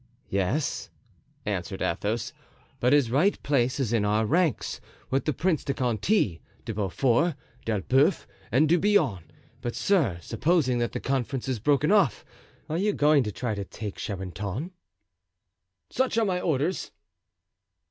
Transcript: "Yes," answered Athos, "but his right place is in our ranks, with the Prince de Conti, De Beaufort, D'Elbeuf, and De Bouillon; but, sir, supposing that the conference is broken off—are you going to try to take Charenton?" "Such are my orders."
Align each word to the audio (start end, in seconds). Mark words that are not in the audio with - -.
"Yes," 0.31 0.89
answered 1.45 1.83
Athos, 1.83 2.33
"but 2.79 2.91
his 2.91 3.11
right 3.11 3.37
place 3.43 3.79
is 3.79 3.93
in 3.93 4.03
our 4.03 4.25
ranks, 4.25 4.81
with 5.11 5.25
the 5.25 5.31
Prince 5.31 5.63
de 5.63 5.75
Conti, 5.75 6.41
De 6.65 6.73
Beaufort, 6.73 7.35
D'Elbeuf, 7.65 8.25
and 8.51 8.67
De 8.67 8.77
Bouillon; 8.79 9.23
but, 9.61 9.75
sir, 9.75 10.17
supposing 10.19 10.79
that 10.79 10.93
the 10.93 10.99
conference 10.99 11.47
is 11.47 11.59
broken 11.59 11.91
off—are 11.91 12.79
you 12.79 12.93
going 12.93 13.21
to 13.21 13.31
try 13.31 13.53
to 13.53 13.63
take 13.63 13.97
Charenton?" 13.97 14.71
"Such 15.91 16.17
are 16.17 16.25
my 16.25 16.41
orders." 16.41 16.89